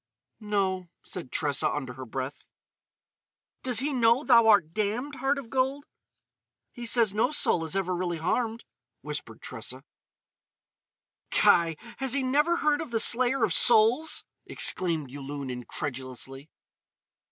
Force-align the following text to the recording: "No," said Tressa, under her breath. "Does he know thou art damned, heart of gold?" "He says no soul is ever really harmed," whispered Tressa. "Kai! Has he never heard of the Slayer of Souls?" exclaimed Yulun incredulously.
"No," 0.39 0.89
said 1.03 1.31
Tressa, 1.31 1.69
under 1.71 1.93
her 1.93 2.07
breath. 2.07 2.43
"Does 3.61 3.77
he 3.81 3.93
know 3.93 4.23
thou 4.23 4.47
art 4.47 4.73
damned, 4.73 5.17
heart 5.17 5.37
of 5.37 5.51
gold?" 5.51 5.85
"He 6.71 6.87
says 6.87 7.13
no 7.13 7.29
soul 7.29 7.63
is 7.65 7.75
ever 7.75 7.95
really 7.95 8.17
harmed," 8.17 8.65
whispered 9.01 9.43
Tressa. 9.43 9.83
"Kai! 11.29 11.77
Has 11.97 12.13
he 12.13 12.23
never 12.23 12.55
heard 12.57 12.81
of 12.81 12.89
the 12.89 12.99
Slayer 12.99 13.43
of 13.43 13.53
Souls?" 13.53 14.23
exclaimed 14.47 15.11
Yulun 15.11 15.51
incredulously. 15.51 16.49